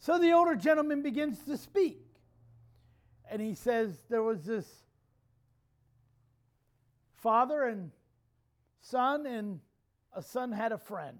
[0.00, 2.02] So the older gentleman begins to speak.
[3.30, 4.66] And he says there was this
[7.16, 7.90] father and
[8.80, 9.60] son, and
[10.14, 11.18] a son had a friend.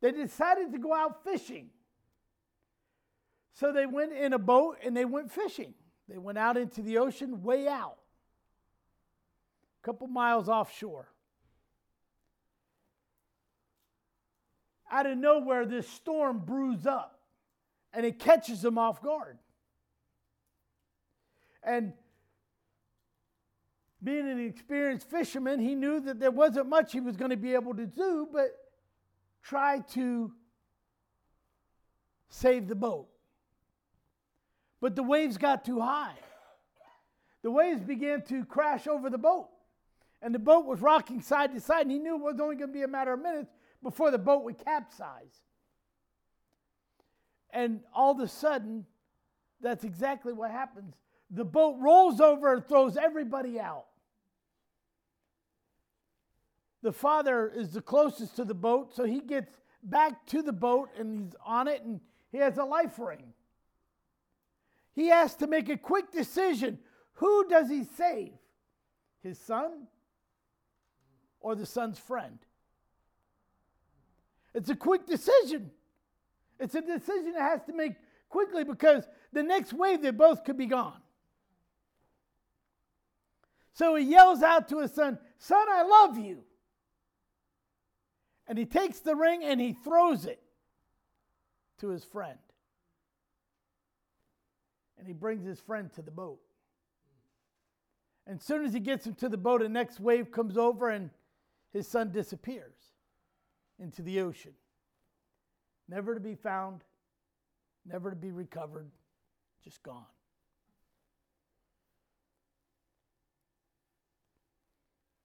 [0.00, 1.70] They decided to go out fishing.
[3.54, 5.72] So they went in a boat and they went fishing.
[6.08, 7.98] They went out into the ocean, way out,
[9.80, 11.08] a couple miles offshore.
[14.90, 17.21] Out of nowhere, this storm brews up
[17.92, 19.38] and it catches them off guard.
[21.62, 21.92] And
[24.02, 27.54] being an experienced fisherman, he knew that there wasn't much he was going to be
[27.54, 28.50] able to do but
[29.42, 30.32] try to
[32.28, 33.08] save the boat.
[34.80, 36.14] But the waves got too high.
[37.42, 39.48] The waves began to crash over the boat.
[40.20, 42.70] And the boat was rocking side to side, and he knew it was only going
[42.70, 43.52] to be a matter of minutes
[43.82, 45.42] before the boat would capsize.
[47.52, 48.86] And all of a sudden,
[49.60, 50.94] that's exactly what happens.
[51.30, 53.86] The boat rolls over and throws everybody out.
[56.82, 60.90] The father is the closest to the boat, so he gets back to the boat
[60.98, 62.00] and he's on it and
[62.32, 63.32] he has a life ring.
[64.94, 66.78] He has to make a quick decision.
[67.14, 68.32] Who does he save?
[69.22, 69.86] His son
[71.40, 72.38] or the son's friend?
[74.54, 75.70] It's a quick decision.
[76.62, 77.94] It's a decision that has to make
[78.28, 81.00] quickly because the next wave they both could be gone.
[83.74, 86.44] So he yells out to his son, Son, I love you.
[88.46, 90.40] And he takes the ring and he throws it
[91.80, 92.38] to his friend.
[94.98, 96.38] And he brings his friend to the boat.
[98.24, 100.90] And as soon as he gets him to the boat, the next wave comes over
[100.90, 101.10] and
[101.72, 102.76] his son disappears
[103.80, 104.52] into the ocean.
[105.88, 106.82] Never to be found,
[107.84, 108.90] never to be recovered,
[109.62, 110.06] just gone.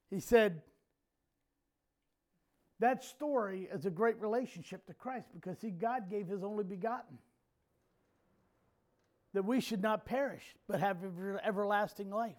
[0.09, 0.61] He said,
[2.79, 7.17] that story is a great relationship to Christ because, see, God gave his only begotten
[9.33, 10.97] that we should not perish but have
[11.43, 12.35] everlasting life.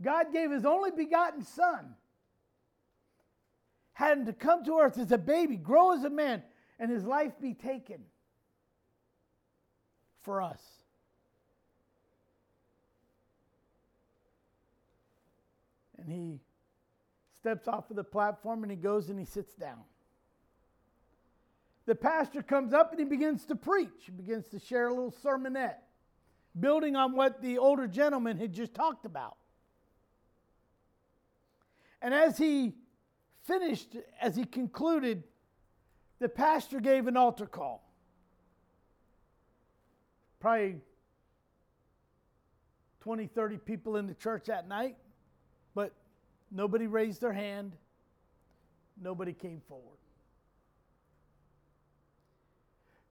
[0.00, 1.94] God gave his only begotten Son,
[3.92, 6.42] had him to come to earth as a baby, grow as a man,
[6.82, 8.00] and his life be taken
[10.22, 10.60] for us.
[15.96, 16.40] And he
[17.38, 19.78] steps off of the platform and he goes and he sits down.
[21.86, 23.90] The pastor comes up and he begins to preach.
[24.06, 25.78] He begins to share a little sermonette,
[26.58, 29.36] building on what the older gentleman had just talked about.
[32.00, 32.74] And as he
[33.44, 35.22] finished, as he concluded,
[36.22, 37.82] the pastor gave an altar call.
[40.38, 40.76] Probably
[43.00, 44.96] 20, 30 people in the church that night.
[45.74, 45.92] But
[46.52, 47.72] nobody raised their hand.
[49.02, 49.98] Nobody came forward.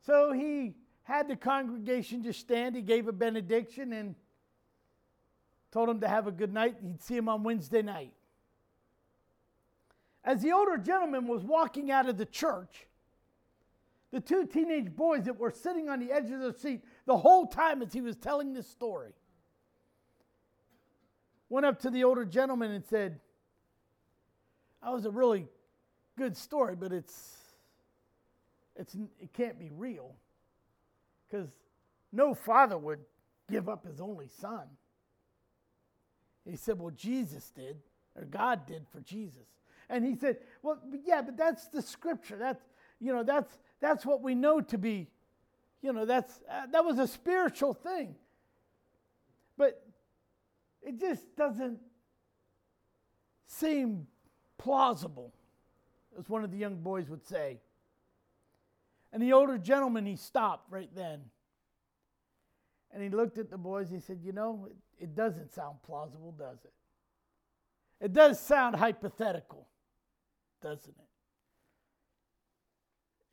[0.05, 0.73] So he
[1.03, 2.77] had the congregation just stand.
[2.77, 4.15] He gave a benediction and
[5.73, 6.77] told them to have a good night.
[6.81, 8.13] He'd see them on Wednesday night.
[10.23, 12.87] As the older gentleman was walking out of the church,
[14.11, 17.47] the two teenage boys that were sitting on the edge of their seat the whole
[17.47, 19.13] time as he was telling this story
[21.51, 23.19] went up to the older gentleman and said,
[24.81, 25.45] that was a really
[26.17, 27.35] good story, but it's,
[28.75, 30.15] it's, it can't be real
[31.29, 31.49] because
[32.13, 32.99] no father would
[33.49, 34.63] give up his only son.
[36.49, 37.77] He said, Well, Jesus did,
[38.15, 39.45] or God did for Jesus.
[39.89, 42.37] And he said, Well, yeah, but that's the scripture.
[42.37, 42.63] That's,
[42.99, 45.09] you know, that's, that's what we know to be,
[45.81, 48.15] you know, that's, uh, that was a spiritual thing.
[49.57, 49.83] But
[50.81, 51.79] it just doesn't
[53.47, 54.07] seem
[54.57, 55.33] plausible,
[56.17, 57.59] as one of the young boys would say.
[59.11, 61.21] And the older gentleman, he stopped right then.
[62.93, 63.89] And he looked at the boys.
[63.89, 66.73] He said, You know, it, it doesn't sound plausible, does it?
[68.05, 69.67] It does sound hypothetical,
[70.61, 71.10] doesn't it?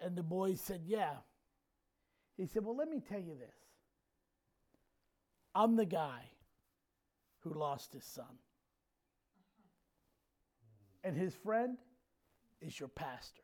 [0.00, 1.15] And the boys said, Yeah.
[2.37, 3.56] He said, Well, let me tell you this.
[5.55, 6.21] I'm the guy
[7.41, 8.39] who lost his son
[11.05, 11.77] and his friend
[12.61, 13.43] is your pastor.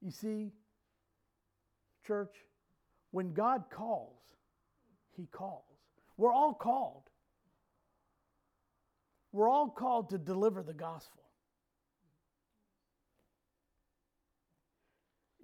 [0.00, 0.52] You see,
[2.04, 2.34] church,
[3.12, 4.18] when God calls,
[5.16, 5.62] he calls.
[6.16, 7.04] We're all called.
[9.30, 11.21] We're all called to deliver the gospel.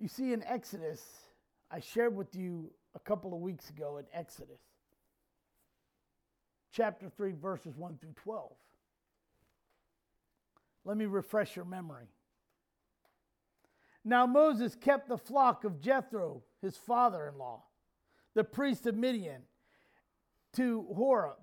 [0.01, 1.03] You see, in Exodus,
[1.71, 4.61] I shared with you a couple of weeks ago in Exodus,
[6.73, 8.53] chapter 3, verses 1 through 12.
[10.85, 12.07] Let me refresh your memory.
[14.05, 17.65] Now Moses kept the flock of Jethro, his father in law,
[18.35, 19.43] the priest of Midian,
[20.55, 21.37] to Horeb.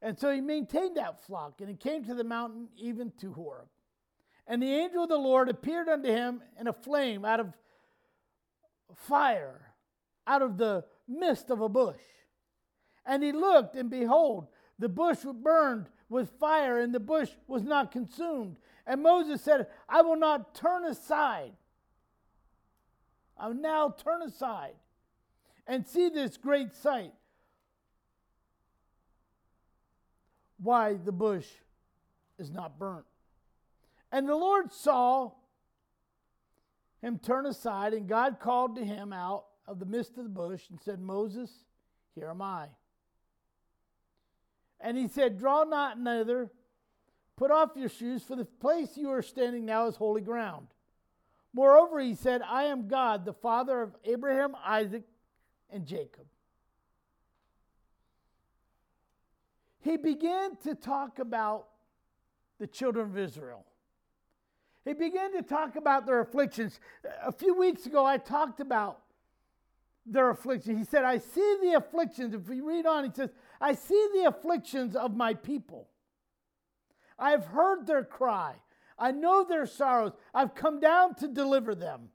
[0.00, 3.66] And so he maintained that flock, and he came to the mountain even to Horeb.
[4.46, 7.54] And the angel of the Lord appeared unto him in a flame out of
[8.96, 9.72] fire,
[10.26, 12.00] out of the midst of a bush.
[13.06, 14.48] And he looked, and behold,
[14.78, 18.56] the bush burned with fire, and the bush was not consumed.
[18.86, 21.52] And Moses said, I will not turn aside.
[23.38, 24.74] I will now turn aside
[25.66, 27.12] and see this great sight.
[30.58, 31.46] Why the bush
[32.38, 33.04] is not burnt.
[34.12, 35.32] And the Lord saw
[37.00, 40.62] him turn aside, and God called to him out of the midst of the bush
[40.70, 41.50] and said, Moses,
[42.14, 42.68] here am I.
[44.80, 46.50] And he said, Draw not neither,
[47.36, 50.66] put off your shoes, for the place you are standing now is holy ground.
[51.54, 55.04] Moreover, he said, I am God, the father of Abraham, Isaac,
[55.70, 56.26] and Jacob.
[59.80, 61.66] He began to talk about
[62.58, 63.66] the children of Israel.
[64.84, 66.80] He began to talk about their afflictions.
[67.24, 69.00] A few weeks ago, I talked about
[70.04, 70.76] their affliction.
[70.76, 72.34] He said, I see the afflictions.
[72.34, 73.30] If we read on, he says,
[73.60, 75.88] I see the afflictions of my people.
[77.18, 78.56] I have heard their cry.
[78.98, 80.12] I know their sorrows.
[80.34, 82.08] I've come down to deliver them.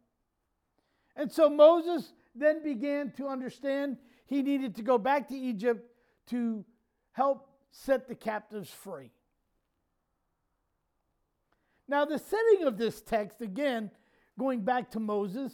[1.15, 5.89] And so Moses then began to understand he needed to go back to Egypt
[6.27, 6.65] to
[7.13, 9.11] help set the captives free.
[11.87, 13.91] Now, the setting of this text, again,
[14.37, 15.53] going back to Moses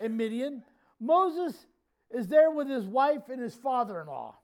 [0.00, 0.62] and Midian,
[1.00, 1.66] Moses
[2.10, 4.36] is there with his wife and his father in law.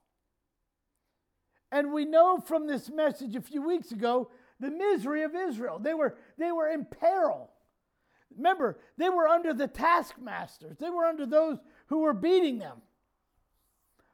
[1.70, 5.78] And we know from this message a few weeks ago the misery of Israel.
[5.78, 7.50] They were, they were in peril.
[8.36, 12.78] Remember, they were under the taskmasters, they were under those who were beating them.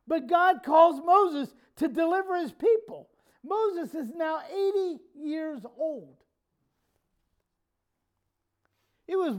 [0.06, 3.08] But God calls Moses to deliver his people.
[3.42, 6.23] Moses is now 80 years old.
[9.06, 9.36] He was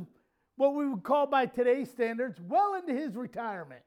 [0.58, 3.82] what we would call by today's standards well into his retirement.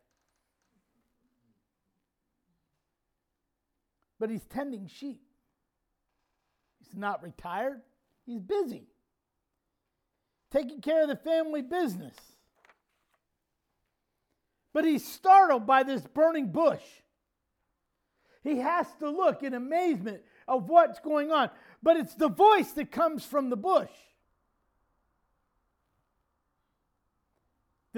[4.21, 5.23] But he's tending sheep.
[6.79, 7.83] He's not retired,
[8.25, 8.87] he's busy,
[10.51, 12.17] taking care of the family business.
[14.73, 16.83] But he's startled by this burning bush.
[18.43, 21.51] He has to look in amazement of what's going on.
[21.83, 23.91] But it's the voice that comes from the bush.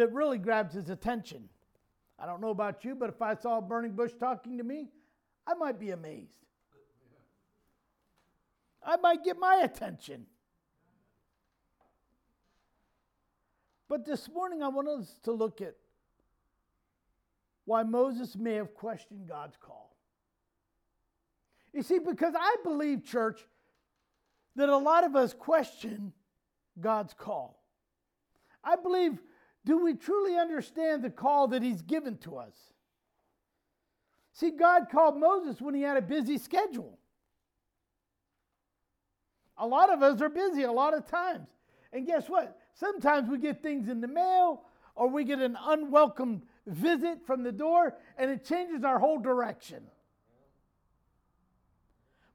[0.01, 1.49] That really grabs his attention.
[2.19, 4.89] I don't know about you, but if I saw a burning bush talking to me,
[5.47, 6.39] I might be amazed.
[8.83, 10.25] I might get my attention.
[13.89, 15.75] But this morning, I want us to look at
[17.67, 19.95] why Moses may have questioned God's call.
[21.75, 23.45] You see, because I believe, church,
[24.57, 26.15] that a lot of us question
[26.81, 27.63] God's call.
[28.65, 29.21] I believe
[29.65, 32.55] do we truly understand the call that He's given to us?
[34.33, 36.99] See, God called Moses when he had a busy schedule.
[39.59, 41.49] A lot of us are busy a lot of times.
[41.93, 42.57] And guess what?
[42.75, 44.63] Sometimes we get things in the mail
[44.95, 49.83] or we get an unwelcome visit from the door and it changes our whole direction.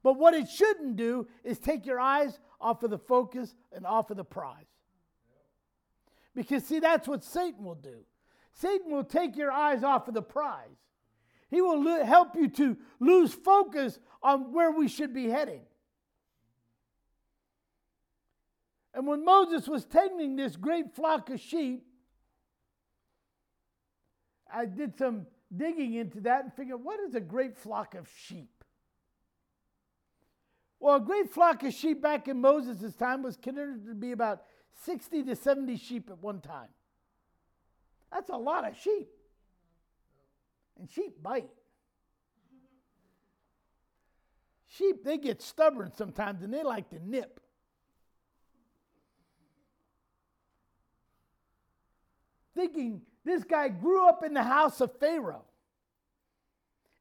[0.04, 4.12] But what it shouldn't do is take your eyes off of the focus and off
[4.12, 4.75] of the prize.
[6.36, 8.00] Because, see, that's what Satan will do.
[8.54, 10.78] Satan will take your eyes off of the prize.
[11.50, 15.62] He will lo- help you to lose focus on where we should be heading.
[18.94, 21.86] And when Moses was tending this great flock of sheep,
[24.52, 28.64] I did some digging into that and figured, what is a great flock of sheep?
[30.80, 34.44] Well, a great flock of sheep back in Moses' time was considered to be about
[34.84, 36.70] 60 to 70 sheep at one time.
[38.12, 39.10] That's a lot of sheep.
[40.80, 41.50] And sheep bite.
[44.68, 47.40] Sheep, they get stubborn sometimes and they like to nip.
[52.54, 55.46] Thinking this guy grew up in the house of Pharaoh.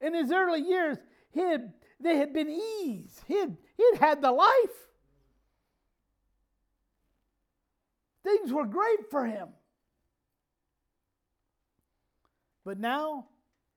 [0.01, 0.99] In his early years,
[1.31, 3.23] he had, they had been ease.
[3.27, 4.89] He had, he had had the life.
[8.25, 9.49] Things were great for him.
[12.65, 13.27] But now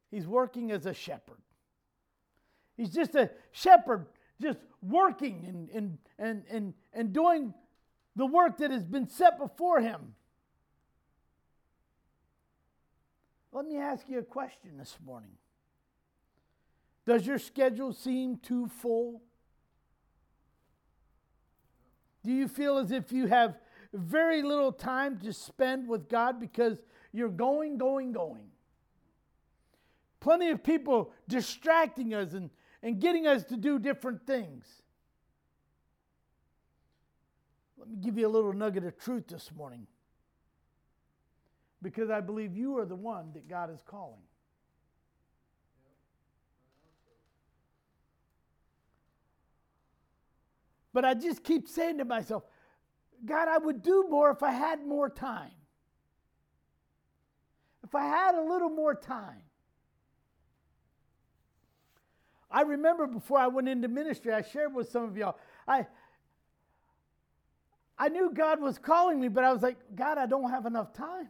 [0.10, 1.42] he's working as a shepherd.
[2.77, 4.08] He's just a shepherd,
[4.42, 7.54] just working and, and, and, and, and doing
[8.16, 10.16] the work that has been set before him.
[13.51, 15.32] Let me ask you a question this morning.
[17.06, 19.22] Does your schedule seem too full?
[22.24, 23.58] Do you feel as if you have
[23.98, 26.77] very little time to spend with God because
[27.12, 28.48] you're going, going, going?
[30.20, 32.50] Plenty of people distracting us and,
[32.82, 34.66] and getting us to do different things.
[37.77, 39.88] Let me give you a little nugget of truth this morning
[41.82, 44.22] because I believe you are the one that God is calling.
[50.94, 52.44] But I just keep saying to myself,
[53.26, 55.52] God, I would do more if I had more time.
[57.84, 59.42] If I had a little more time.
[62.50, 65.86] I remember before I went into ministry, I shared with some of y'all, I,
[67.98, 70.94] I knew God was calling me, but I was like, God, I don't have enough
[70.94, 71.28] time.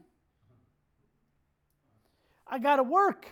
[2.45, 3.27] I got to work.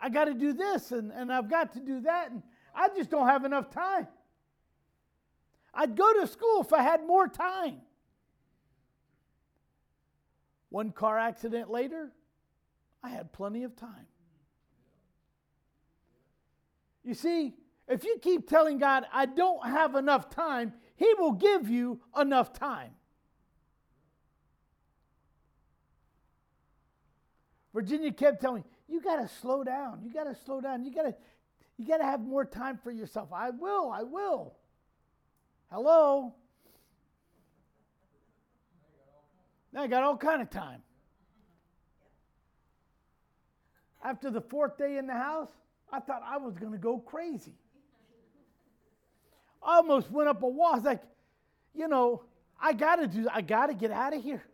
[0.00, 2.42] I got to do this, and, and I've got to do that, and
[2.74, 4.06] I just don't have enough time.
[5.74, 7.80] I'd go to school if I had more time.
[10.70, 12.12] One car accident later,
[13.02, 14.06] I had plenty of time.
[17.04, 17.54] You see,
[17.86, 22.52] if you keep telling God, I don't have enough time, He will give you enough
[22.52, 22.92] time.
[27.74, 30.00] Virginia kept telling me, you got to slow down.
[30.04, 30.84] You got to slow down.
[30.84, 31.14] You got to
[31.76, 33.32] you got to have more time for yourself.
[33.32, 33.90] I will.
[33.90, 34.54] I will.
[35.74, 36.32] Hello?
[39.72, 40.82] Now I got all kind of time.
[44.04, 45.48] After the fourth day in the house,
[45.92, 47.56] I thought I was going to go crazy.
[49.64, 50.74] I almost went up a wall.
[50.74, 51.02] I was like,
[51.74, 52.22] you know,
[52.60, 54.44] I got to do, I got to get out of here.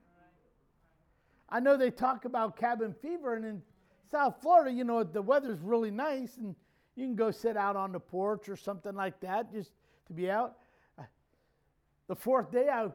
[1.50, 3.62] I know they talk about cabin fever, and in
[4.10, 6.56] South Florida, you know, the weather's really nice, and
[6.96, 9.72] you can go sit out on the porch or something like that just
[10.06, 10.56] to be out.
[12.10, 12.88] The fourth day, I,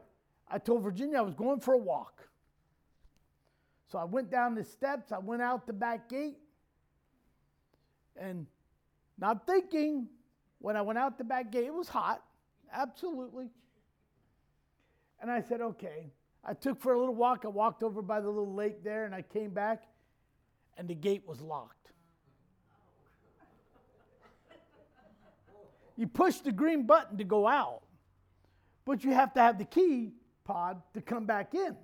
[0.50, 2.28] I told Virginia I was going for a walk.
[3.88, 6.36] So I went down the steps, I went out the back gate,
[8.18, 8.46] and
[9.18, 10.10] not thinking,
[10.60, 12.24] when I went out the back gate, it was hot,
[12.74, 13.48] absolutely.
[15.22, 16.12] And I said, okay.
[16.44, 17.44] I took for a little walk.
[17.46, 19.84] I walked over by the little lake there, and I came back,
[20.78, 21.94] and the gate was locked.
[25.96, 27.85] You push the green button to go out
[28.86, 30.14] but you have to have the key
[30.44, 31.76] pod to come back in.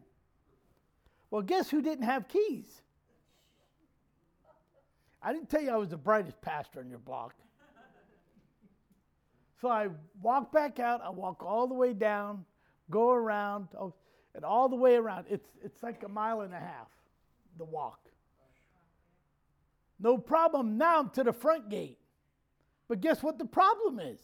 [1.32, 2.82] Well, guess who didn't have keys?
[5.22, 7.34] I didn't tell you I was the brightest pastor in your block.
[9.62, 9.90] So I
[10.22, 12.46] walk back out, I walk all the way down,
[12.90, 13.94] go around, oh,
[14.34, 15.26] and all the way around.
[15.30, 16.88] It's, it's like a mile and a half,
[17.58, 18.00] the walk.
[20.00, 20.78] No problem.
[20.78, 22.00] Now I'm to the front gate.
[22.88, 24.20] But guess what the problem is?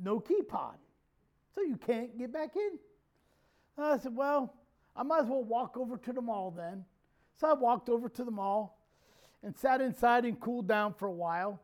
[0.00, 0.76] No key pod
[1.58, 2.78] so you can't get back in.
[3.76, 4.54] And I said, Well,
[4.94, 6.84] I might as well walk over to the mall then.
[7.40, 8.78] So I walked over to the mall
[9.42, 11.60] and sat inside and cooled down for a while.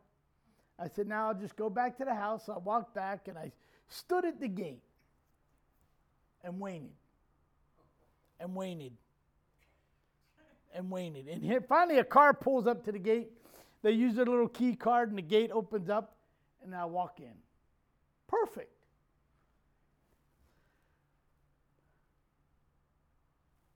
[0.77, 2.45] I said, Now I'll just go back to the house.
[2.45, 3.53] So I walked back and I
[3.87, 4.83] stood at the gate
[6.43, 6.91] and waited
[8.41, 8.91] and waited
[10.73, 11.29] and waited.
[11.29, 13.31] And here, finally, a car pulls up to the gate.
[13.81, 16.17] They use their little key card and the gate opens up
[16.61, 17.31] and I walk in.
[18.27, 18.74] Perfect.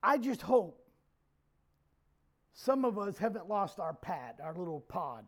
[0.02, 0.80] I just hope
[2.54, 5.24] some of us haven't lost our pad, our little pod.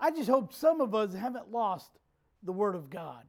[0.00, 1.90] I just hope some of us haven't lost
[2.42, 3.24] the Word of God.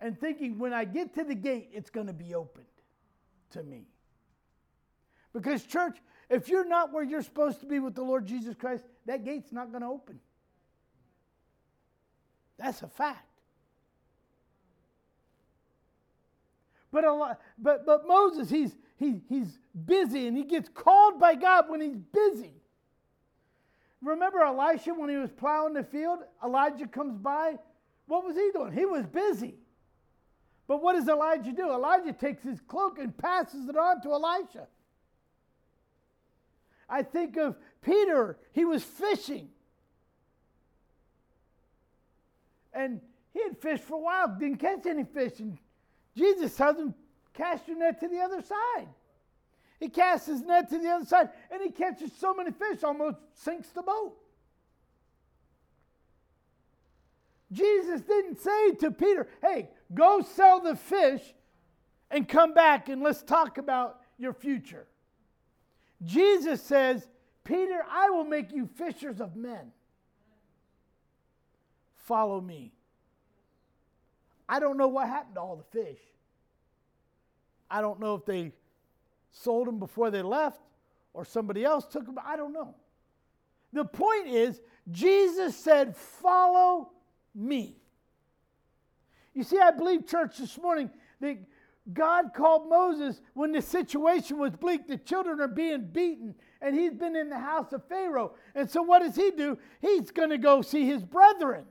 [0.00, 2.66] And thinking when I get to the gate, it's going to be opened
[3.50, 3.86] to me.
[5.32, 5.96] Because, church,
[6.28, 9.52] if you're not where you're supposed to be with the Lord Jesus Christ, that gate's
[9.52, 10.18] not going to open.
[12.58, 13.35] That's a fact.
[16.96, 21.34] But, a lot, but, but Moses, he's, he, he's busy and he gets called by
[21.34, 22.54] God when he's busy.
[24.00, 26.20] Remember Elisha when he was plowing the field?
[26.42, 27.56] Elijah comes by.
[28.06, 28.72] What was he doing?
[28.72, 29.56] He was busy.
[30.66, 31.70] But what does Elijah do?
[31.70, 34.66] Elijah takes his cloak and passes it on to Elisha.
[36.88, 38.38] I think of Peter.
[38.52, 39.50] He was fishing.
[42.72, 43.02] And
[43.34, 45.40] he had fished for a while, didn't catch any fish.
[45.40, 45.58] And
[46.16, 46.94] Jesus tells him,
[47.34, 48.88] cast your net to the other side.
[49.78, 53.18] He casts his net to the other side and he catches so many fish, almost
[53.34, 54.16] sinks the boat.
[57.52, 61.22] Jesus didn't say to Peter, hey, go sell the fish
[62.10, 64.86] and come back and let's talk about your future.
[66.04, 67.06] Jesus says,
[67.44, 69.72] Peter, I will make you fishers of men.
[71.94, 72.72] Follow me.
[74.48, 75.98] I don't know what happened to all the fish.
[77.70, 78.52] I don't know if they
[79.32, 80.60] sold them before they left
[81.12, 82.18] or somebody else took them.
[82.24, 82.74] I don't know.
[83.72, 84.60] The point is,
[84.90, 86.90] Jesus said, Follow
[87.34, 87.76] me.
[89.34, 91.36] You see, I believe, church, this morning that
[91.92, 94.88] God called Moses when the situation was bleak.
[94.88, 98.32] The children are being beaten, and he's been in the house of Pharaoh.
[98.54, 99.58] And so, what does he do?
[99.80, 101.64] He's going to go see his brethren.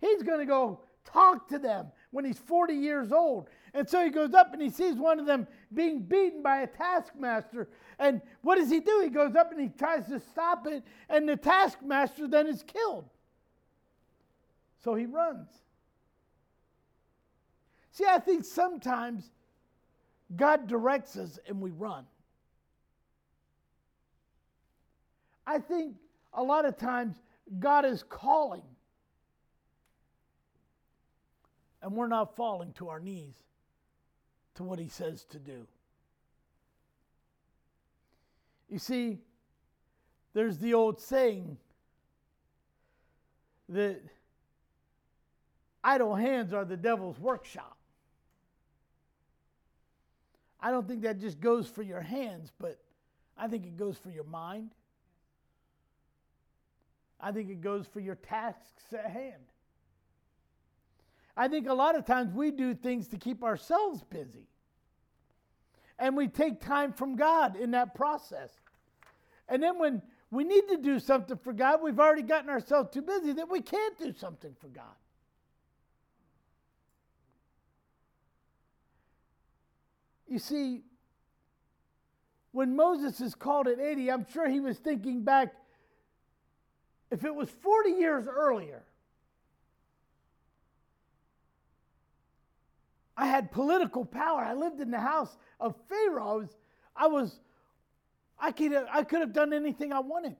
[0.00, 0.80] He's going to go
[1.12, 3.48] talk to them when he's 40 years old.
[3.74, 6.66] And so he goes up and he sees one of them being beaten by a
[6.66, 7.68] taskmaster.
[7.98, 9.00] And what does he do?
[9.02, 13.08] He goes up and he tries to stop it, and the taskmaster then is killed.
[14.82, 15.48] So he runs.
[17.92, 19.30] See, I think sometimes
[20.36, 22.04] God directs us and we run.
[25.46, 25.96] I think
[26.34, 27.16] a lot of times
[27.58, 28.62] God is calling
[31.88, 33.32] and we're not falling to our knees
[34.54, 35.66] to what he says to do.
[38.68, 39.16] You see,
[40.34, 41.56] there's the old saying
[43.70, 44.02] that
[45.82, 47.78] idle hands are the devil's workshop.
[50.60, 52.78] I don't think that just goes for your hands, but
[53.38, 54.72] I think it goes for your mind.
[57.18, 59.42] I think it goes for your tasks at hand.
[61.38, 64.48] I think a lot of times we do things to keep ourselves busy.
[65.96, 68.50] And we take time from God in that process.
[69.48, 73.02] And then when we need to do something for God, we've already gotten ourselves too
[73.02, 74.84] busy that we can't do something for God.
[80.26, 80.82] You see,
[82.50, 85.54] when Moses is called at 80, I'm sure he was thinking back
[87.12, 88.82] if it was 40 years earlier,
[93.18, 94.40] I had political power.
[94.40, 96.30] I lived in the house of Pharaoh.
[96.30, 96.56] I was,
[96.96, 97.40] I was,
[98.38, 100.36] I could, I could have done anything I wanted.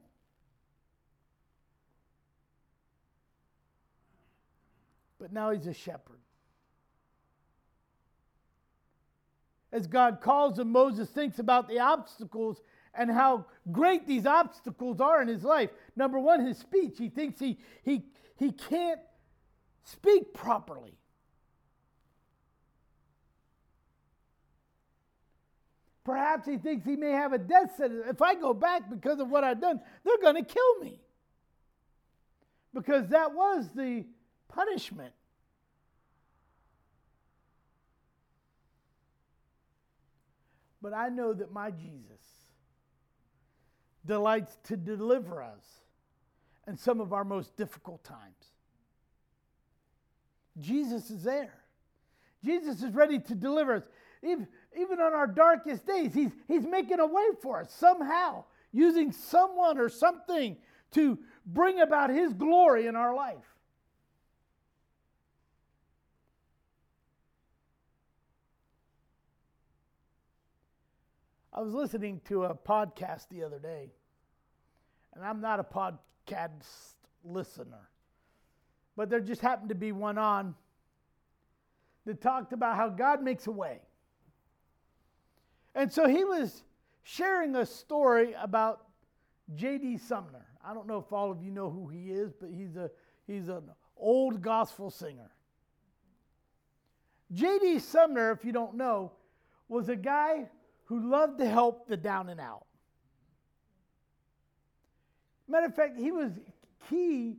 [5.18, 6.20] But now he's a shepherd.
[9.72, 12.62] as God calls him, Moses thinks about the obstacles
[12.94, 15.70] and how great these obstacles are in his life.
[15.94, 16.94] Number one, his speech.
[16.98, 18.02] He thinks he, he,
[18.36, 19.00] he can't
[19.84, 20.97] speak properly.
[26.08, 28.04] Perhaps he thinks he may have a death sentence.
[28.08, 31.00] If I go back because of what I've done, they're going to kill me.
[32.72, 34.06] Because that was the
[34.48, 35.12] punishment
[40.80, 42.20] But I know that my Jesus
[44.06, 45.64] delights to deliver us
[46.66, 48.52] in some of our most difficult times.
[50.58, 51.54] Jesus is there.
[52.44, 53.82] Jesus is ready to deliver us.
[54.76, 59.78] Even on our darkest days, he's, he's making a way for us somehow, using someone
[59.78, 60.57] or something
[60.92, 63.57] to bring about His glory in our life.
[71.52, 73.90] I was listening to a podcast the other day,
[75.14, 77.88] and I'm not a podcast listener,
[78.96, 80.54] but there just happened to be one on
[82.07, 83.81] that talked about how God makes a way.
[85.78, 86.64] And so he was
[87.04, 88.84] sharing a story about
[89.54, 89.98] J.D.
[89.98, 90.44] Sumner.
[90.62, 92.90] I don't know if all of you know who he is, but he's a
[93.28, 95.30] he's an old gospel singer.
[97.30, 97.78] J.D.
[97.78, 99.12] Sumner, if you don't know,
[99.68, 100.48] was a guy
[100.86, 102.66] who loved to help the down and out.
[105.46, 106.32] Matter of fact, he was
[106.90, 107.36] key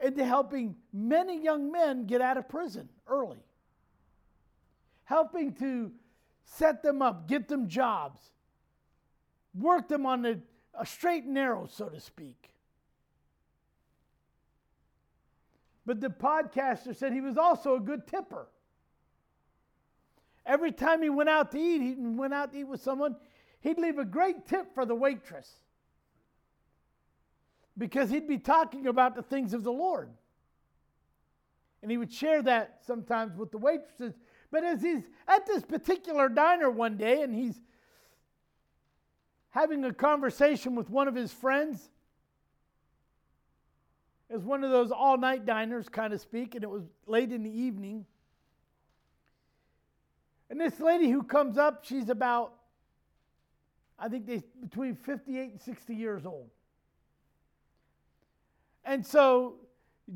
[0.00, 3.44] into helping many young men get out of prison early,
[5.04, 5.92] helping to
[6.44, 8.20] set them up, get them jobs,
[9.54, 10.36] work them on a,
[10.74, 12.50] a straight and narrow, so to speak.
[15.84, 18.46] But the podcaster said he was also a good tipper.
[20.46, 23.16] Every time he went out to eat, he went out to eat with someone,
[23.60, 25.50] he'd leave a great tip for the waitress
[27.78, 30.10] because he'd be talking about the things of the Lord.
[31.80, 34.14] And he would share that sometimes with the waitresses
[34.52, 37.58] But as he's at this particular diner one day and he's
[39.50, 41.88] having a conversation with one of his friends,
[44.28, 47.32] it was one of those all night diners, kind of speak, and it was late
[47.32, 48.04] in the evening.
[50.50, 52.52] And this lady who comes up, she's about,
[53.98, 56.50] I think they between 58 and 60 years old.
[58.84, 59.54] And so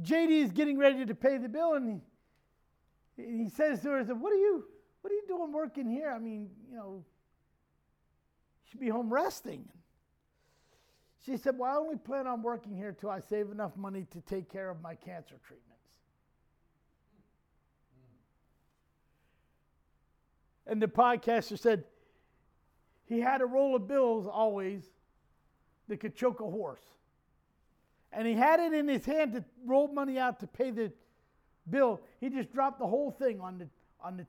[0.03, 2.03] JD is getting ready to pay the bill, and
[3.16, 4.64] he, says to her, "What are you,
[5.00, 6.11] what are you doing working here?
[6.11, 7.05] I mean, you know,
[8.64, 9.68] you should be home resting."
[11.24, 14.20] She said, "Well, I only plan on working here till I save enough money to
[14.20, 15.79] take care of my cancer treatment."
[20.66, 21.85] And the podcaster said
[23.07, 24.83] he had a roll of bills always
[25.88, 26.83] that could choke a horse.
[28.12, 30.92] And he had it in his hand to roll money out to pay the
[31.70, 32.00] bill.
[32.20, 33.68] He just dropped the whole thing on the
[34.00, 34.26] on the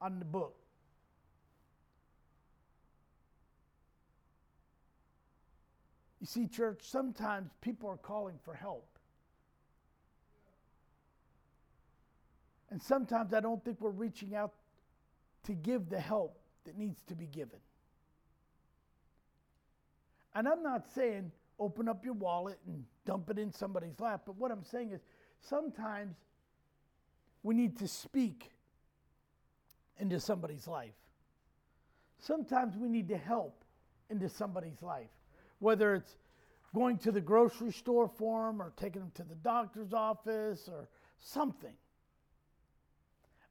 [0.00, 0.56] on the book.
[6.20, 8.86] You see, church, sometimes people are calling for help.
[12.70, 14.52] And sometimes I don't think we're reaching out
[15.44, 17.58] to give the help that needs to be given.
[20.34, 24.36] And I'm not saying open up your wallet and dump it in somebody's lap, but
[24.36, 25.00] what I'm saying is
[25.48, 26.16] sometimes
[27.42, 28.50] we need to speak
[29.98, 30.94] into somebody's life.
[32.18, 33.64] Sometimes we need to help
[34.10, 35.10] into somebody's life,
[35.58, 36.16] whether it's
[36.74, 40.88] going to the grocery store for them or taking them to the doctor's office or
[41.18, 41.74] something.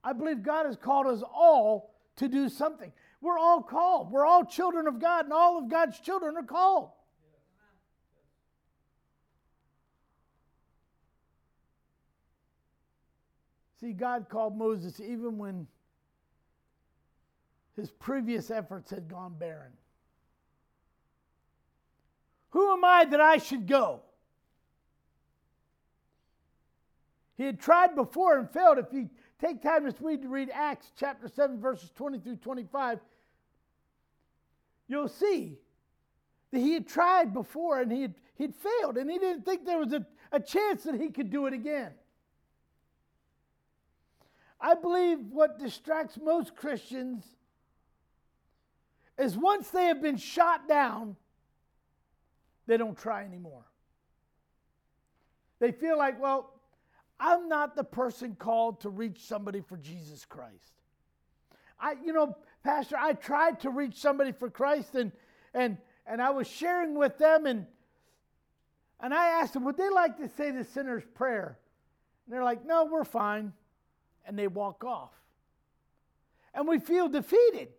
[0.03, 2.91] I believe God has called us all to do something.
[3.21, 4.11] We're all called.
[4.11, 6.89] We're all children of God, and all of God's children are called.
[13.81, 15.67] See, God called Moses even when
[17.75, 19.71] his previous efforts had gone barren.
[22.51, 24.01] Who am I that I should go?
[27.37, 28.77] He had tried before and failed.
[28.77, 32.99] If you take time this week to read Acts chapter 7, verses 20 through 25,
[34.87, 35.57] you'll see
[36.51, 39.79] that he had tried before and he had, he'd failed, and he didn't think there
[39.79, 41.93] was a, a chance that he could do it again.
[44.61, 47.25] I believe what distracts most Christians
[49.17, 51.15] is once they have been shot down,
[52.67, 53.65] they don't try anymore.
[55.59, 56.53] They feel like, well,
[57.19, 60.73] I'm not the person called to reach somebody for Jesus Christ.
[61.79, 65.11] I, you know, Pastor, I tried to reach somebody for Christ and
[65.53, 67.65] and and I was sharing with them and
[68.99, 71.57] and I asked them, would they like to say the sinner's prayer?
[72.25, 73.53] And they're like, no, we're fine.
[74.25, 75.11] And they walk off.
[76.53, 77.69] And we feel defeated.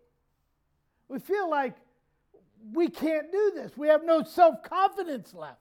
[1.08, 1.76] We feel like
[2.72, 3.76] we can't do this.
[3.76, 5.58] We have no self confidence left.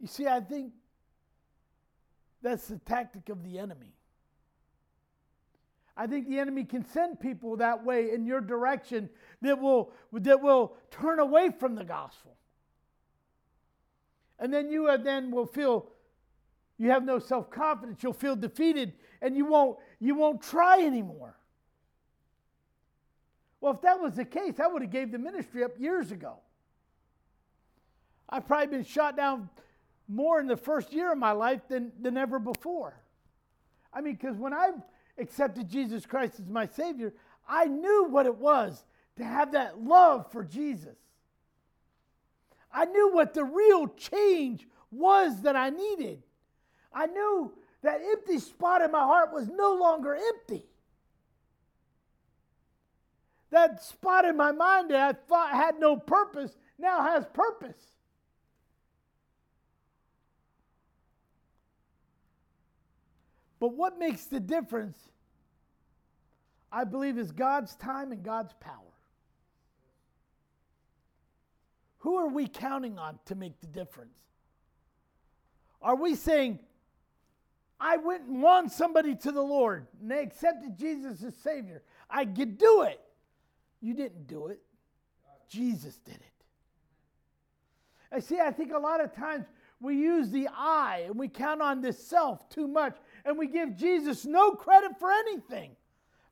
[0.00, 0.72] You see, I think
[2.42, 3.92] that's the tactic of the enemy.
[5.96, 9.08] I think the enemy can send people that way in your direction
[9.40, 12.36] that will, that will turn away from the gospel.
[14.38, 15.86] And then you then will feel
[16.78, 18.02] you have no self-confidence.
[18.02, 21.36] You'll feel defeated and you won't, you won't try anymore.
[23.60, 26.34] Well, if that was the case, I would have gave the ministry up years ago.
[28.28, 29.48] I've probably been shot down
[30.08, 33.00] more in the first year of my life than, than ever before.
[33.92, 34.70] I mean, because when I
[35.18, 37.14] accepted Jesus Christ as my Savior,
[37.48, 38.84] I knew what it was
[39.16, 40.96] to have that love for Jesus.
[42.76, 46.22] I knew what the real change was that I needed.
[46.92, 50.66] I knew that empty spot in my heart was no longer empty.
[53.50, 57.80] That spot in my mind that I thought had no purpose now has purpose.
[63.58, 64.98] But what makes the difference,
[66.70, 68.95] I believe, is God's time and God's power.
[72.06, 74.14] Who are we counting on to make the difference?
[75.82, 76.60] Are we saying,
[77.80, 81.82] I went and won somebody to the Lord and they accepted Jesus as Savior?
[82.08, 83.00] I could do it.
[83.80, 84.60] You didn't do it,
[85.48, 86.44] Jesus did it.
[88.12, 89.46] I see, I think a lot of times
[89.80, 93.76] we use the I and we count on this self too much and we give
[93.76, 95.72] Jesus no credit for anything.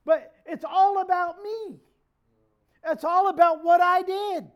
[0.05, 1.81] But it's all about me.
[2.87, 4.47] It's all about what I did.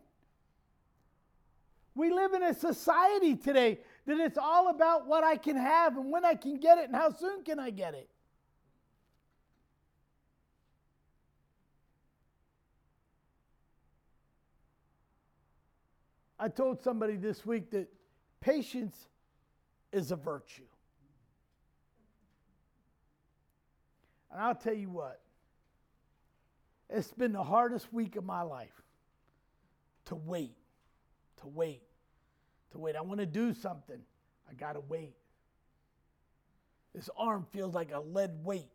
[1.99, 6.13] We live in a society today that it's all about what I can have and
[6.13, 8.09] when I can get it and how soon can I get it.
[16.39, 17.89] I told somebody this week that
[18.39, 18.97] patience
[19.91, 20.63] is a virtue.
[24.31, 25.21] And I'll tell you what,
[26.89, 28.85] it's been the hardest week of my life
[30.05, 30.55] to wait,
[31.39, 31.83] to wait,
[32.73, 32.97] to wait.
[32.97, 34.01] I want to do something.
[34.49, 35.15] I got to wait.
[36.95, 38.71] This arm feels like a lead weight.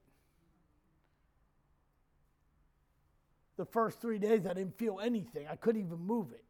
[3.58, 5.48] The first three days, I didn't feel anything.
[5.50, 6.44] I couldn't even move it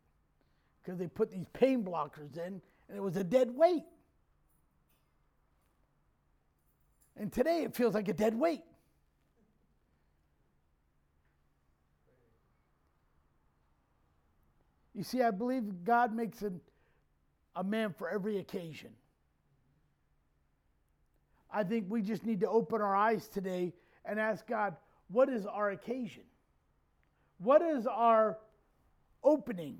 [0.82, 3.84] because they put these pain blockers in and it was a dead weight.
[7.17, 8.62] And today it feels like a dead weight.
[14.95, 16.51] You see, I believe God makes a,
[17.56, 18.89] a man for every occasion.
[21.52, 23.74] I think we just need to open our eyes today
[24.06, 24.76] and ask God,
[25.10, 26.24] what is our occasion?
[27.38, 28.39] What is our
[29.24, 29.78] opening?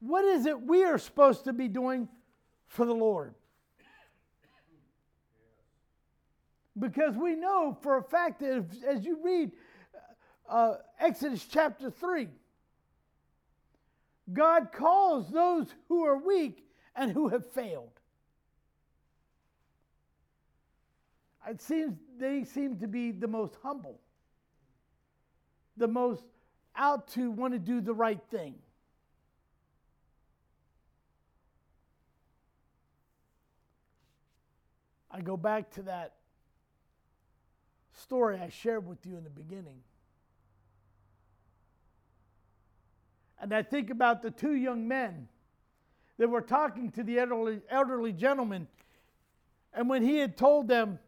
[0.00, 2.08] What is it we are supposed to be doing
[2.68, 3.34] for the Lord?
[6.78, 9.52] Because we know for a fact that if, as you read
[10.48, 12.28] uh, Exodus chapter 3,
[14.32, 17.90] God calls those who are weak and who have failed.
[21.48, 24.00] It seems they seem to be the most humble,
[25.76, 26.24] the most
[26.74, 28.54] out to want to do the right thing.
[35.10, 36.14] I go back to that
[37.92, 39.80] story I shared with you in the beginning.
[43.40, 45.28] And I think about the two young men
[46.18, 48.68] that were talking to the elderly, elderly gentleman.
[49.72, 50.98] And when he had told them,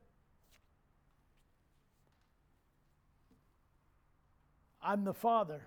[4.83, 5.63] I'm the father,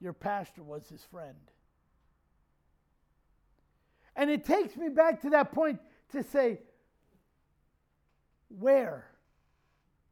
[0.00, 1.36] your pastor was his friend.
[4.16, 6.58] And it takes me back to that point to say,
[8.48, 9.06] where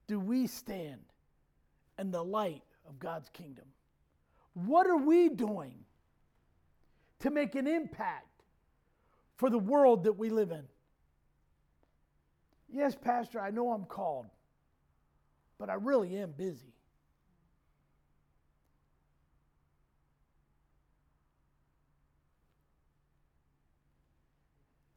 [0.07, 1.01] do we stand
[1.99, 3.65] in the light of God's kingdom?
[4.55, 5.86] What are we doing
[7.21, 8.43] to make an impact
[9.37, 10.65] for the world that we live in?
[12.73, 14.27] Yes, Pastor, I know I'm called,
[15.59, 16.73] but I really am busy.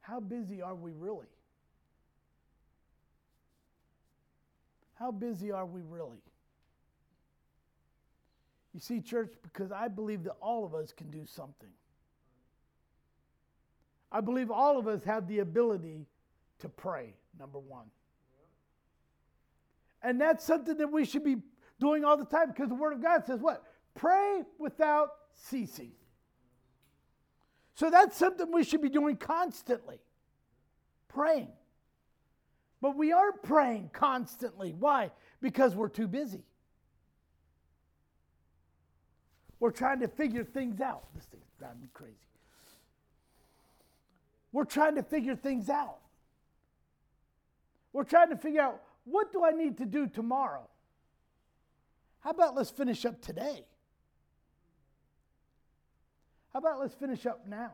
[0.01, 1.27] How busy are we really?
[4.95, 6.17] How busy are we really?
[8.73, 11.69] You see, church, because I believe that all of us can do something.
[14.12, 16.06] I believe all of us have the ability
[16.60, 17.86] to pray, number one.
[20.02, 21.38] And that's something that we should be
[21.80, 23.63] doing all the time because the Word of God says what?
[23.95, 25.91] Pray without ceasing.
[27.76, 30.00] So that's something we should be doing constantly
[31.08, 31.50] praying.
[32.82, 34.74] But we aren't praying constantly.
[34.74, 35.12] Why?
[35.41, 36.43] Because we're too busy.
[39.60, 41.04] We're trying to figure things out.
[41.13, 42.15] This thing's driving me crazy.
[44.52, 45.98] We're trying to figure things out.
[47.94, 50.68] We're trying to figure out what do I need to do tomorrow?
[52.22, 53.66] How about let's finish up today?
[56.54, 57.72] How about let's finish up now?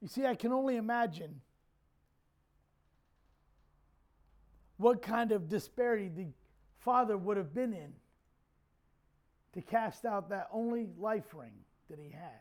[0.00, 1.40] You see, I can only imagine
[4.76, 6.26] what kind of disparity the
[6.78, 7.92] father would have been in
[9.54, 11.52] to cast out that only life ring
[11.88, 12.40] that he had.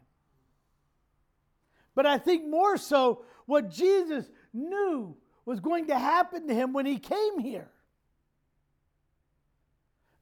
[1.96, 6.86] But I think more so what Jesus knew was going to happen to him when
[6.86, 7.70] he came here.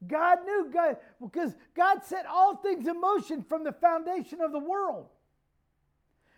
[0.06, 4.60] God knew God because God set all things in motion from the foundation of the
[4.60, 5.08] world.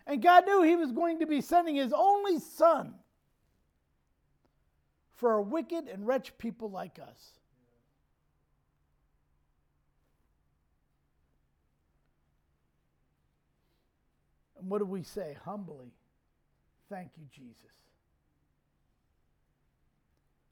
[0.06, 2.94] And God knew he was going to be sending his only son
[5.14, 7.39] for a wicked and wretched people like us.
[14.60, 15.36] And what do we say?
[15.44, 15.90] Humbly,
[16.90, 17.56] thank you, Jesus.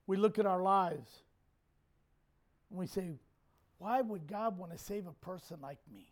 [0.06, 1.10] We look at our lives
[2.70, 3.10] and we say,
[3.78, 6.08] why would God want to save a person like me?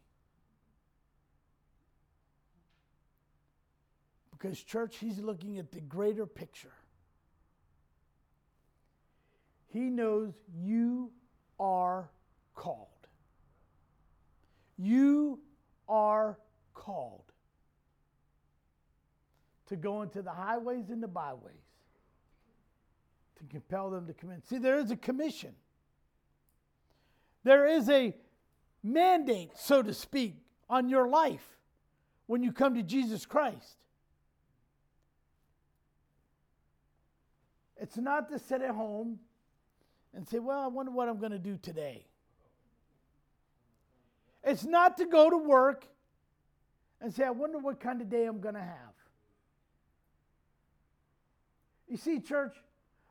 [4.30, 6.74] Because, church, He's looking at the greater picture.
[9.68, 11.10] He knows you
[11.58, 12.10] are
[12.54, 12.88] called.
[14.76, 15.40] You
[15.88, 16.38] are
[16.74, 17.25] called
[19.66, 21.54] to go into the highways and the byways
[23.36, 24.42] to compel them to come in.
[24.44, 25.54] See, there is a commission,
[27.44, 28.14] there is a
[28.82, 30.36] mandate, so to speak,
[30.68, 31.46] on your life
[32.26, 33.76] when you come to Jesus Christ.
[37.76, 39.18] It's not to sit at home
[40.14, 42.06] and say, Well, I wonder what I'm going to do today.
[44.42, 45.86] It's not to go to work
[47.00, 48.95] and say, I wonder what kind of day I'm going to have.
[51.88, 52.54] You see, church,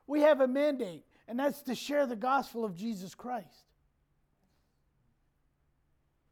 [0.07, 3.65] we have a mandate, and that's to share the gospel of Jesus Christ.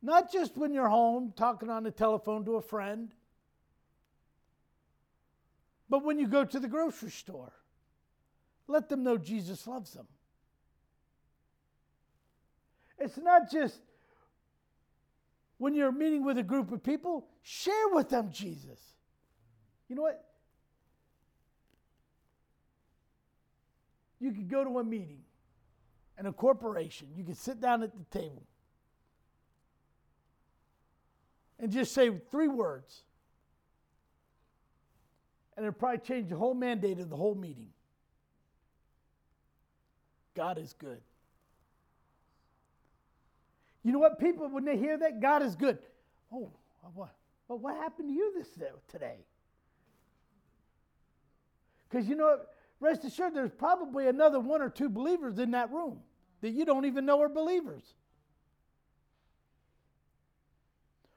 [0.01, 3.12] Not just when you're home talking on the telephone to a friend,
[5.89, 7.53] but when you go to the grocery store.
[8.67, 10.08] Let them know Jesus loves them.
[12.97, 13.79] It's not just
[15.58, 18.79] when you're meeting with a group of people, share with them Jesus.
[19.88, 20.23] You know what?
[24.23, 25.19] You could go to a meeting
[26.17, 28.43] and a corporation, you could sit down at the table
[31.59, 33.01] and just say three words.
[35.57, 37.67] And it'll probably change the whole mandate of the whole meeting.
[40.36, 41.01] God is good.
[43.83, 44.19] You know what?
[44.19, 45.79] People, when they hear that, God is good.
[46.31, 46.49] Oh,
[46.93, 47.13] what,
[47.49, 48.47] well, what happened to you this
[48.88, 49.17] today?
[51.89, 52.52] Because you know what?
[52.79, 55.99] Rest assured, there's probably another one or two believers in that room
[56.41, 57.83] that you don't even know are believers.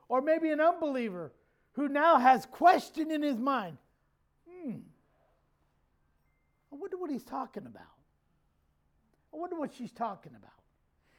[0.08, 1.32] Or maybe an unbeliever
[1.72, 3.78] who now has question in his mind.
[4.48, 4.76] Hmm.
[6.72, 7.82] I wonder what he's talking about.
[9.34, 10.52] I wonder what she's talking about.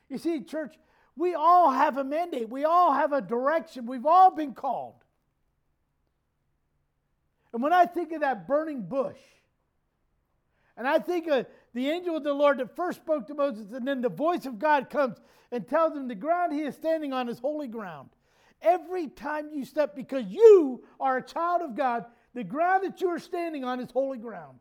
[0.10, 0.76] You see, church,
[1.16, 5.04] we all have a mandate, we all have a direction, we've all been called.
[7.54, 9.18] And when I think of that burning bush,
[10.78, 13.88] and I think of the angel of the Lord that first spoke to Moses, and
[13.88, 15.18] then the voice of God comes
[15.52, 18.10] and tells him the ground he is standing on is holy ground.
[18.62, 23.10] Every time you step, because you are a child of God, the ground that you
[23.10, 24.60] are standing on is holy ground.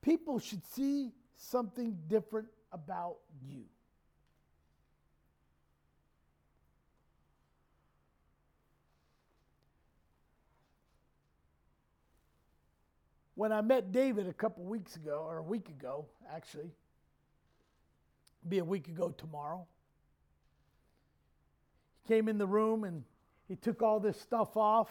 [0.00, 3.64] People should see something different about you.
[13.38, 16.72] When I met David a couple weeks ago, or a week ago, actually,
[18.48, 19.64] be a week ago tomorrow.
[22.02, 23.04] He came in the room and
[23.46, 24.90] he took all this stuff off.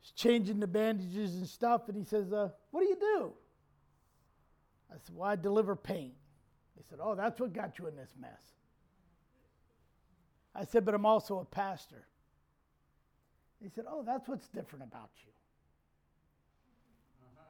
[0.00, 3.32] He's changing the bandages and stuff, and he says, uh, What do you do?
[4.90, 6.12] I said, Well, I deliver pain.
[6.78, 8.40] He said, Oh, that's what got you in this mess.
[10.54, 12.06] I said, But I'm also a pastor.
[13.66, 15.32] He said, Oh, that's what's different about you.
[17.24, 17.42] Uh-huh.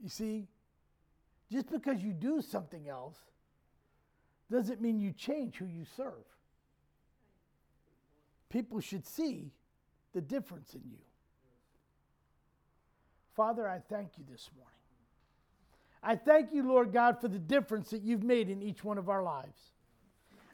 [0.00, 0.46] You see,
[1.50, 3.18] just because you do something else
[4.52, 6.12] doesn't mean you change who you serve.
[8.50, 9.50] People should see
[10.12, 10.98] the difference in you.
[13.34, 14.70] Father, I thank you this morning.
[16.04, 19.08] I thank you, Lord God, for the difference that you've made in each one of
[19.08, 19.73] our lives.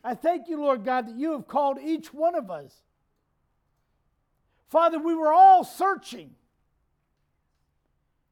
[0.02, 2.74] I thank you, Lord God, that you have called each one of us.
[4.68, 6.30] Father, we were all searching,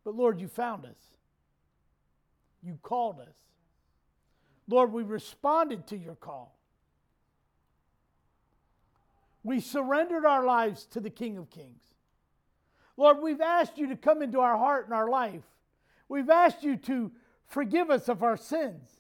[0.05, 0.97] but Lord, you found us.
[2.63, 3.35] You called us.
[4.69, 6.55] Lord, we responded to your call.
[9.43, 11.83] We surrendered our lives to the King of Kings.
[12.97, 15.45] Lord, we've asked you to come into our heart and our life.
[16.09, 17.13] We've asked you to
[17.47, 18.98] forgive us of our sins.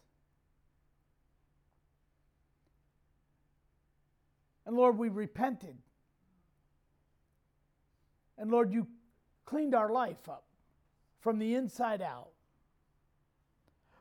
[4.69, 5.79] And Lord, we repented.
[8.37, 8.87] And Lord, you
[9.47, 10.45] cleaned our life up
[11.21, 12.29] from the inside out.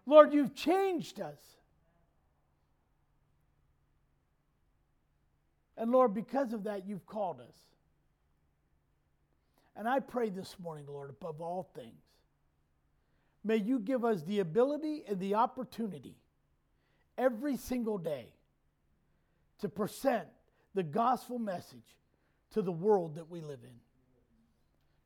[0.06, 1.40] Lord, you've changed us.
[5.78, 7.56] And Lord, because of that, you've called us.
[9.78, 12.04] And I pray this morning, Lord, above all things,
[13.42, 16.18] may you give us the ability and the opportunity
[17.18, 18.28] every single day
[19.60, 20.28] to present
[20.78, 21.98] the gospel message
[22.52, 23.80] to the world that we live in,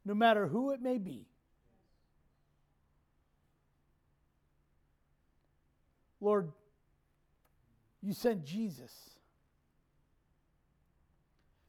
[0.03, 1.25] no matter who it may be.
[6.19, 6.51] Lord,
[8.01, 8.91] you sent Jesus.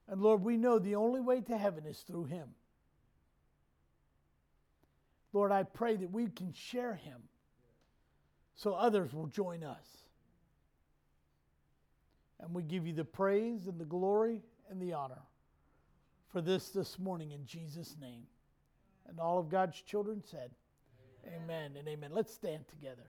[0.09, 2.49] And Lord, we know the only way to heaven is through him.
[5.33, 7.23] Lord, I pray that we can share him
[8.57, 10.02] so others will join us.
[12.43, 15.23] And we give you the praise and the glory and the honor
[16.29, 18.25] for this this morning in Jesus' name.
[19.09, 20.51] And all of God's children said,
[21.27, 22.11] Amen, amen and amen.
[22.13, 23.09] Let's stand together.